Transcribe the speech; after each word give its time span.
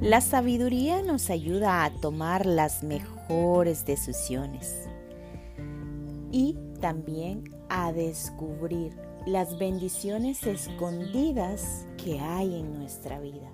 La 0.00 0.22
sabiduría 0.22 1.02
nos 1.02 1.28
ayuda 1.28 1.84
a 1.84 1.90
tomar 1.90 2.46
las 2.46 2.82
mejores 2.82 3.84
decisiones 3.84 4.88
y 6.32 6.56
también 6.80 7.44
a 7.68 7.92
descubrir 7.92 8.96
las 9.26 9.58
bendiciones 9.58 10.46
escondidas 10.46 11.86
que 12.02 12.18
hay 12.18 12.60
en 12.60 12.78
nuestra 12.78 13.20
vida, 13.20 13.50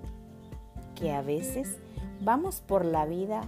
que 0.95 1.11
a 1.11 1.21
veces 1.21 1.79
vamos 2.21 2.61
por 2.65 2.85
la 2.85 3.05
vida 3.05 3.41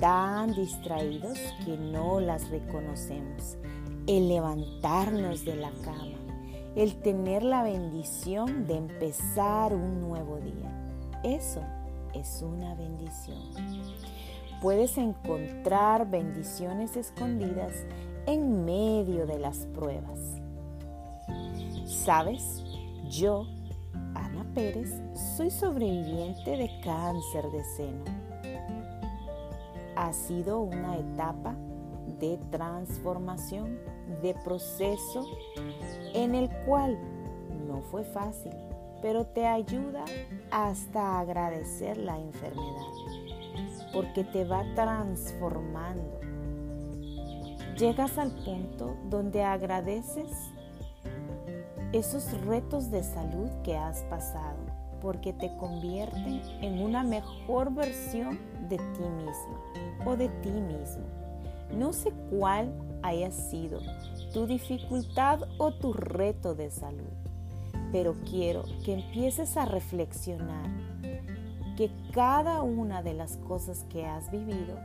tan 0.00 0.54
distraídos 0.54 1.38
que 1.66 1.76
no 1.76 2.20
las 2.20 2.48
reconocemos. 2.48 3.58
El 4.06 4.28
levantarnos 4.30 5.44
de 5.44 5.56
la 5.56 5.72
cama, 5.84 6.16
el 6.74 7.02
tener 7.02 7.42
la 7.42 7.62
bendición 7.62 8.66
de 8.66 8.78
empezar 8.78 9.74
un 9.74 10.00
nuevo 10.00 10.38
día. 10.38 10.72
Eso 11.22 11.60
es 12.20 12.42
una 12.42 12.74
bendición. 12.74 13.42
Puedes 14.62 14.96
encontrar 14.96 16.08
bendiciones 16.10 16.96
escondidas 16.96 17.72
en 18.26 18.64
medio 18.64 19.26
de 19.26 19.38
las 19.38 19.58
pruebas. 19.66 20.18
¿Sabes? 21.84 22.64
Yo, 23.10 23.46
Ana 24.14 24.44
Pérez, 24.54 25.00
soy 25.36 25.50
sobreviviente 25.50 26.56
de 26.56 26.70
cáncer 26.82 27.44
de 27.50 27.64
seno. 27.76 28.04
Ha 29.94 30.12
sido 30.12 30.60
una 30.60 30.96
etapa 30.96 31.54
de 32.18 32.38
transformación, 32.50 33.78
de 34.22 34.34
proceso 34.44 35.26
en 36.14 36.34
el 36.34 36.48
cual 36.64 36.98
no 37.66 37.82
fue 37.82 38.04
fácil 38.04 38.52
pero 39.06 39.24
te 39.24 39.46
ayuda 39.46 40.04
hasta 40.50 41.20
agradecer 41.20 41.96
la 41.96 42.18
enfermedad, 42.18 42.90
porque 43.92 44.24
te 44.24 44.44
va 44.44 44.64
transformando. 44.74 46.18
Llegas 47.78 48.18
al 48.18 48.32
punto 48.32 48.96
donde 49.08 49.44
agradeces 49.44 50.50
esos 51.92 52.32
retos 52.46 52.90
de 52.90 53.04
salud 53.04 53.48
que 53.62 53.76
has 53.76 54.02
pasado, 54.10 54.58
porque 55.00 55.32
te 55.32 55.56
convierten 55.56 56.42
en 56.60 56.82
una 56.82 57.04
mejor 57.04 57.72
versión 57.72 58.40
de 58.68 58.78
ti 58.78 59.04
misma 59.18 60.04
o 60.04 60.16
de 60.16 60.28
ti 60.42 60.50
mismo. 60.50 61.04
No 61.78 61.92
sé 61.92 62.10
cuál 62.28 62.72
haya 63.04 63.30
sido 63.30 63.78
tu 64.32 64.48
dificultad 64.48 65.42
o 65.58 65.70
tu 65.70 65.92
reto 65.92 66.56
de 66.56 66.72
salud 66.72 67.25
pero 67.92 68.16
quiero 68.28 68.64
que 68.84 68.94
empieces 68.94 69.56
a 69.56 69.64
reflexionar 69.64 70.70
que 71.76 71.90
cada 72.12 72.62
una 72.62 73.02
de 73.02 73.14
las 73.14 73.36
cosas 73.36 73.84
que 73.90 74.06
has 74.06 74.30
vivido 74.30 74.78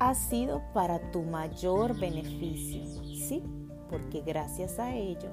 ha 0.00 0.14
sido 0.14 0.62
para 0.72 1.10
tu 1.12 1.22
mayor 1.22 1.98
beneficio, 1.98 2.84
¿sí? 3.04 3.42
Porque 3.88 4.20
gracias 4.20 4.78
a 4.78 4.94
ello 4.94 5.30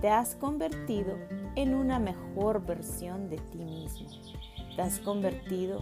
te 0.00 0.08
has 0.08 0.34
convertido 0.34 1.16
en 1.56 1.74
una 1.74 1.98
mejor 1.98 2.64
versión 2.64 3.28
de 3.28 3.38
ti 3.38 3.58
mismo. 3.58 4.08
Te 4.76 4.82
has 4.82 5.00
convertido 5.00 5.80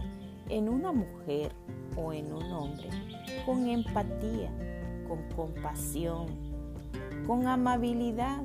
en 0.49 0.69
una 0.69 0.91
mujer 0.91 1.51
o 1.97 2.13
en 2.13 2.31
un 2.33 2.51
hombre 2.51 2.89
con 3.45 3.67
empatía, 3.67 4.51
con 5.07 5.21
compasión, 5.35 6.27
con 7.27 7.45
amabilidad 7.47 8.41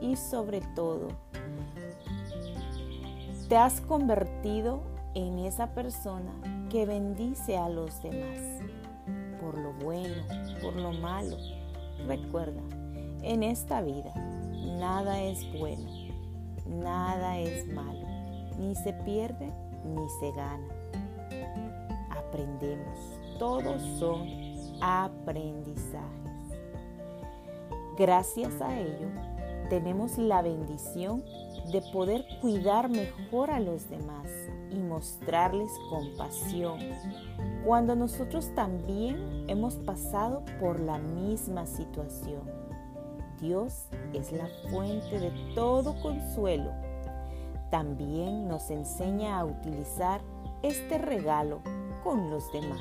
y 0.00 0.16
sobre 0.16 0.60
todo 0.74 1.08
te 3.50 3.56
has 3.56 3.80
convertido 3.80 4.80
en 5.14 5.40
esa 5.40 5.74
persona 5.74 6.32
que 6.70 6.86
bendice 6.86 7.58
a 7.58 7.68
los 7.68 8.00
demás 8.00 8.38
por 9.40 9.58
lo 9.58 9.72
bueno, 9.72 10.22
por 10.62 10.76
lo 10.76 10.92
malo. 10.92 11.36
Recuerda, 12.06 12.62
en 13.22 13.42
esta 13.42 13.82
vida 13.82 14.14
nada 14.78 15.20
es 15.20 15.44
bueno, 15.58 15.90
nada 16.64 17.38
es 17.38 17.66
malo, 17.66 18.06
ni 18.56 18.76
se 18.76 18.92
pierde 18.92 19.52
ni 19.84 20.08
se 20.20 20.30
gana. 20.30 20.68
Aprendemos, 22.08 22.98
todos 23.40 23.82
son 23.98 24.28
aprendizajes. 24.80 26.04
Gracias 27.98 28.62
a 28.62 28.78
ello, 28.78 29.08
tenemos 29.68 30.18
la 30.18 30.40
bendición 30.40 31.24
de 31.72 31.82
poder 31.92 32.24
cuidar 32.40 32.88
mejor 32.88 33.50
a 33.50 33.60
los 33.60 33.88
demás 33.88 34.26
y 34.70 34.76
mostrarles 34.76 35.70
compasión 35.88 36.78
cuando 37.64 37.94
nosotros 37.94 38.52
también 38.54 39.44
hemos 39.48 39.74
pasado 39.76 40.44
por 40.60 40.80
la 40.80 40.98
misma 40.98 41.66
situación. 41.66 42.42
Dios 43.40 43.86
es 44.12 44.32
la 44.32 44.48
fuente 44.70 45.18
de 45.18 45.30
todo 45.54 45.94
consuelo. 46.02 46.70
También 47.70 48.48
nos 48.48 48.70
enseña 48.70 49.38
a 49.38 49.44
utilizar 49.44 50.20
este 50.62 50.98
regalo 50.98 51.60
con 52.02 52.30
los 52.30 52.50
demás. 52.52 52.80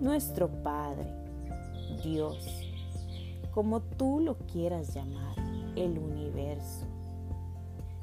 Nuestro 0.00 0.48
Padre, 0.62 1.06
Dios, 2.02 2.46
como 3.52 3.80
tú 3.80 4.20
lo 4.20 4.36
quieras 4.36 4.94
llamar, 4.94 5.45
el 5.76 5.98
universo. 5.98 6.86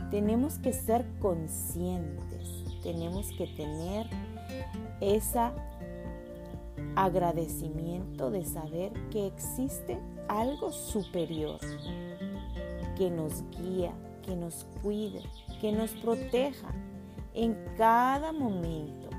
Tenemos 0.09 0.59
que 0.59 0.73
ser 0.73 1.06
conscientes, 1.19 2.63
tenemos 2.84 3.29
que 3.38 3.47
tener 3.47 4.07
ese 5.01 5.39
agradecimiento 6.95 8.29
de 8.29 8.45
saber 8.45 8.94
que 9.09 9.25
existe 9.25 10.00
algo 10.28 10.72
superior 10.72 11.59
que 12.95 13.09
nos 13.09 13.44
guía, 13.50 13.94
que 14.22 14.35
nos 14.35 14.66
cuide, 14.81 15.23
que 15.59 15.72
nos 15.72 15.91
proteja 15.91 16.69
en 17.34 17.57
cada 17.75 18.31
momento, 18.31 19.09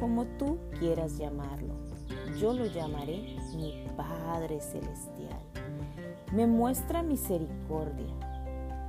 como 0.00 0.24
tú 0.36 0.58
quieras 0.80 1.16
llamarlo. 1.16 1.74
Yo 2.40 2.52
lo 2.52 2.66
llamaré 2.66 3.36
mi 3.56 3.86
Padre 3.96 4.60
Celestial 4.60 5.47
me 6.32 6.46
muestra 6.46 7.02
misericordia, 7.02 8.14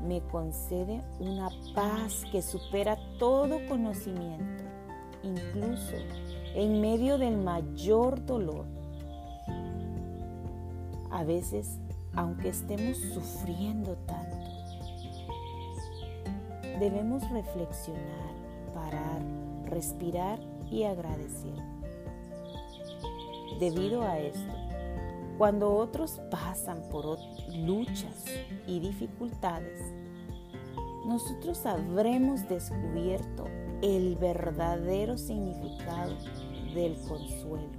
me 0.05 0.21
concede 0.21 1.01
una 1.19 1.49
paz 1.73 2.23
que 2.31 2.41
supera 2.41 2.97
todo 3.17 3.59
conocimiento, 3.67 4.63
incluso 5.23 5.95
en 6.55 6.81
medio 6.81 7.17
del 7.17 7.37
mayor 7.37 8.25
dolor. 8.25 8.65
A 11.11 11.23
veces, 11.23 11.79
aunque 12.13 12.49
estemos 12.49 12.97
sufriendo 12.97 13.95
tanto, 14.05 14.37
debemos 16.79 17.29
reflexionar, 17.29 18.33
parar, 18.73 19.21
respirar 19.65 20.39
y 20.69 20.83
agradecer. 20.83 21.55
Debido 23.59 24.03
a 24.03 24.19
esto, 24.19 24.58
cuando 25.39 25.73
otros 25.73 26.19
pasan 26.29 26.83
por 26.91 27.17
luchas 27.55 28.25
y 28.67 28.81
dificultades, 28.81 29.81
nosotros 31.05 31.65
habremos 31.65 32.45
descubierto 32.49 33.45
el 33.81 34.17
verdadero 34.17 35.17
significado 35.17 36.13
del 36.75 36.93
consuelo 37.07 37.69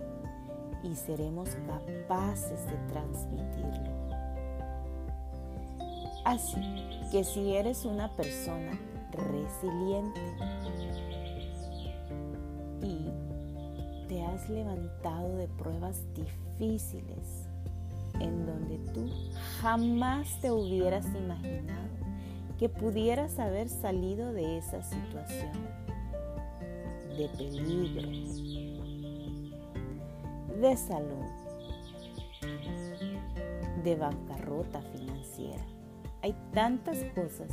y 0.83 0.95
seremos 0.95 1.51
capaces 1.67 2.65
de 2.65 2.77
transmitirlo. 2.91 3.91
Así 6.25 6.63
que 7.13 7.25
si 7.25 7.57
eres 7.57 7.85
una 7.85 8.09
persona 8.17 8.73
resiliente 9.13 10.21
levantado 14.49 15.37
de 15.37 15.49
pruebas 15.49 16.03
difíciles, 16.15 17.49
en 18.21 18.47
donde 18.47 18.79
tú 18.93 19.09
jamás 19.61 20.41
te 20.41 20.51
hubieras 20.51 21.07
imaginado 21.15 21.91
que 22.59 22.69
pudieras 22.69 23.39
haber 23.39 23.69
salido 23.69 24.33
de 24.33 24.59
esa 24.59 24.83
situación 24.83 25.53
de 27.17 27.29
peligro, 27.37 28.09
de 30.61 30.77
salud, 30.77 31.25
de 33.83 33.97
bancarrota 33.97 34.83
financiera. 34.83 35.65
Hay 36.23 36.35
tantas 36.53 36.99
cosas 37.15 37.49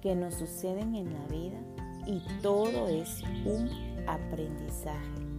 que 0.00 0.14
nos 0.14 0.34
suceden 0.34 0.94
en 0.94 1.12
la 1.12 1.26
vida 1.26 1.58
y 2.06 2.20
todo 2.40 2.86
es 2.86 3.22
un 3.44 3.68
aprendizaje. 4.06 5.35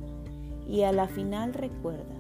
Y 0.68 0.84
a 0.84 0.92
la 0.92 1.08
final 1.08 1.54
recuerda 1.54 2.16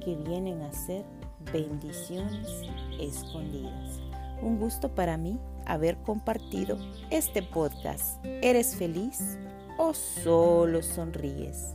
que 0.00 0.14
vienen 0.14 0.62
a 0.62 0.72
ser 0.72 1.04
bendiciones 1.52 2.62
escondidas. 2.98 4.00
Un 4.40 4.58
gusto 4.58 4.94
para 4.94 5.16
mí 5.16 5.38
haber 5.66 5.98
compartido 5.98 6.78
este 7.10 7.42
podcast. 7.42 8.24
¿Eres 8.24 8.76
feliz 8.76 9.38
o 9.78 9.92
solo 9.92 10.82
sonríes? 10.82 11.74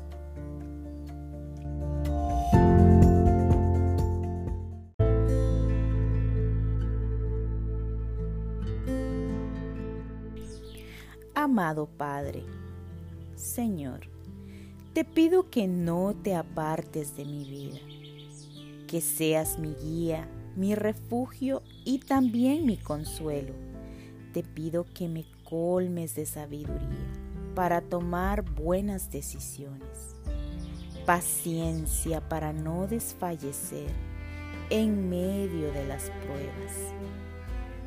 Amado 11.36 11.88
Padre, 11.98 12.44
Señor, 13.36 14.11
te 14.94 15.06
pido 15.06 15.50
que 15.50 15.68
no 15.68 16.14
te 16.22 16.36
apartes 16.36 17.16
de 17.16 17.24
mi 17.24 17.46
vida, 17.46 17.80
que 18.88 19.00
seas 19.00 19.58
mi 19.58 19.74
guía, 19.76 20.28
mi 20.58 20.76
refugio 20.76 21.64
y 21.86 22.00
también 22.00 22.66
mi 22.66 22.76
consuelo. 22.76 23.54
Te 24.34 24.44
pido 24.44 24.86
que 24.94 25.08
me 25.08 25.26
colmes 25.50 26.16
de 26.16 26.26
sabiduría 26.26 27.14
para 27.56 27.80
tomar 27.82 28.44
buenas 28.44 29.12
decisiones, 29.12 30.16
paciencia 31.06 32.28
para 32.28 32.52
no 32.52 32.88
desfallecer 32.88 33.92
en 34.70 35.10
medio 35.10 35.72
de 35.72 35.88
las 35.88 36.12
pruebas 36.26 36.94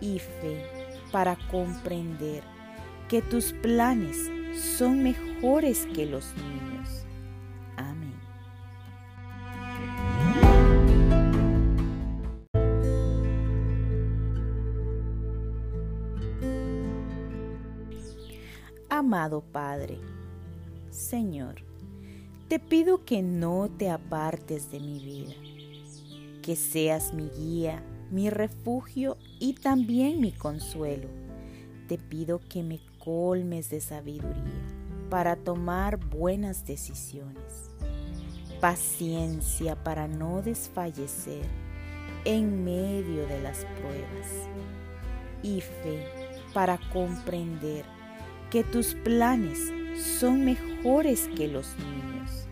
y 0.01 0.19
fe 0.19 0.65
para 1.13 1.37
comprender 1.51 2.43
que 3.09 3.21
tus 3.21 3.53
planes 3.53 4.31
son 4.55 5.03
mejores 5.03 5.87
que 5.95 6.07
los 6.07 6.25
niños. 6.37 7.05
Amén. 7.77 8.15
Amado 18.89 19.43
Padre, 19.43 19.99
Señor, 20.91 21.57
te 22.49 22.59
pido 22.59 23.05
que 23.05 23.23
no 23.23 23.69
te 23.77 23.91
apartes 23.91 24.71
de 24.71 24.79
mi 24.79 24.99
vida, 25.01 25.35
que 26.43 26.55
seas 26.55 27.13
mi 27.13 27.29
guía, 27.31 27.83
mi 28.11 28.31
refugio 28.31 29.17
y 29.41 29.55
también 29.55 30.21
mi 30.21 30.31
consuelo. 30.31 31.09
Te 31.89 31.99
pido 31.99 32.41
que 32.49 32.63
me 32.63 32.81
colmes 33.05 33.71
de 33.71 33.81
sabiduría 33.81 34.75
para 35.11 35.37
tomar 35.37 35.99
buenas 35.99 36.67
decisiones, 36.67 37.71
paciencia 38.61 39.77
para 39.77 40.09
no 40.09 40.43
desfallecer 40.43 41.45
en 42.25 42.65
medio 42.65 43.27
de 43.27 43.41
las 43.43 43.67
pruebas 43.79 44.49
y 45.43 45.61
fe 45.61 46.07
para 46.55 46.79
comprender 46.93 47.85
que 48.51 48.65
tus 48.65 48.95
planes 48.95 49.59
son 50.19 50.45
mejores 50.45 51.29
que 51.37 51.49
los 51.49 51.77
niños. 51.79 52.47